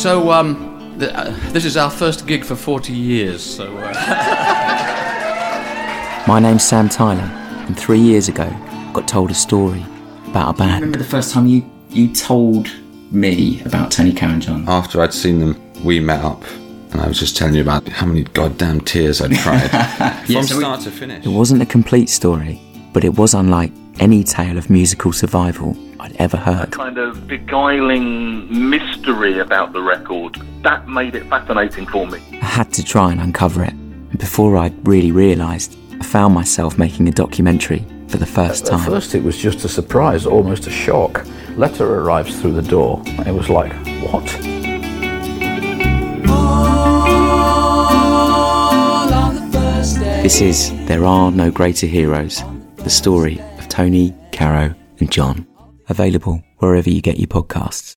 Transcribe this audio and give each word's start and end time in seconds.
So, 0.00 0.30
um, 0.32 0.96
th- 0.98 1.12
uh, 1.14 1.30
this 1.52 1.66
is 1.66 1.76
our 1.76 1.90
first 1.90 2.26
gig 2.26 2.42
for 2.42 2.56
40 2.56 2.94
years, 2.94 3.42
so. 3.42 3.66
Uh... 3.76 3.92
My 6.26 6.40
name's 6.40 6.62
Sam 6.64 6.88
Tyler, 6.88 7.20
and 7.66 7.78
three 7.78 7.98
years 7.98 8.26
ago, 8.26 8.48
got 8.94 9.06
told 9.06 9.30
a 9.30 9.34
story 9.34 9.84
about 10.26 10.54
a 10.54 10.58
band. 10.58 10.80
remember 10.80 10.96
the 10.96 11.04
first 11.04 11.34
time 11.34 11.46
you, 11.46 11.70
you 11.90 12.14
told 12.14 12.70
me 13.10 13.60
about 13.66 13.92
Tony 13.92 14.14
Caro 14.14 14.32
and 14.32 14.40
John? 14.40 14.66
After 14.70 15.02
I'd 15.02 15.12
seen 15.12 15.38
them, 15.38 15.60
we 15.84 16.00
met 16.00 16.24
up, 16.24 16.42
and 16.92 17.02
I 17.02 17.06
was 17.06 17.18
just 17.18 17.36
telling 17.36 17.52
you 17.54 17.60
about 17.60 17.86
how 17.86 18.06
many 18.06 18.22
goddamn 18.22 18.80
tears 18.80 19.20
I'd 19.20 19.36
cried 19.40 19.68
from 20.24 20.44
so 20.44 20.56
we- 20.56 20.62
start 20.62 20.80
to 20.80 20.90
finish. 20.90 21.26
It 21.26 21.30
wasn't 21.30 21.60
a 21.60 21.66
complete 21.66 22.08
story, 22.08 22.58
but 22.94 23.04
it 23.04 23.18
was 23.18 23.34
unlike 23.34 23.70
any 24.00 24.24
tale 24.24 24.56
of 24.56 24.70
musical 24.70 25.12
survival 25.12 25.76
I'd 26.00 26.16
ever 26.16 26.38
heard. 26.38 26.72
kind 26.72 26.96
of 26.98 27.28
beguiling 27.28 28.68
mystery 28.70 29.38
about 29.38 29.72
the 29.74 29.82
record. 29.82 30.40
That 30.62 30.88
made 30.88 31.14
it 31.14 31.26
fascinating 31.26 31.86
for 31.86 32.06
me. 32.06 32.18
I 32.40 32.46
had 32.46 32.72
to 32.72 32.82
try 32.84 33.12
and 33.12 33.20
uncover 33.20 33.62
it. 33.62 33.72
And 33.74 34.18
before 34.18 34.56
I 34.56 34.72
really 34.84 35.12
realised, 35.12 35.76
I 36.00 36.04
found 36.04 36.34
myself 36.34 36.78
making 36.78 37.08
a 37.08 37.12
documentary 37.12 37.84
for 38.08 38.16
the 38.16 38.26
first 38.26 38.64
At 38.64 38.70
time. 38.70 38.90
first, 38.90 39.14
it 39.14 39.22
was 39.22 39.36
just 39.36 39.64
a 39.64 39.68
surprise, 39.68 40.24
almost 40.26 40.66
a 40.66 40.70
shock. 40.70 41.24
Letter 41.56 42.00
arrives 42.00 42.40
through 42.40 42.52
the 42.54 42.62
door. 42.62 43.02
It 43.06 43.34
was 43.34 43.50
like, 43.50 43.72
what? 44.10 44.24
This 50.22 50.40
is 50.40 50.70
There 50.86 51.04
Are 51.04 51.30
No 51.30 51.50
Greater 51.50 51.86
Heroes, 51.86 52.42
the 52.76 52.90
story 52.90 53.38
of 53.40 53.49
Tony, 53.70 54.14
Caro, 54.32 54.74
and 54.98 55.10
John. 55.10 55.46
Available 55.88 56.42
wherever 56.58 56.90
you 56.90 57.00
get 57.00 57.18
your 57.18 57.28
podcasts. 57.28 57.88